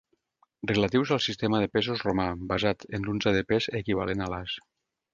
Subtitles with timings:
[0.71, 4.61] Relatius al sistema de pesos romà basat en l'unça de pes equivalent a l'as.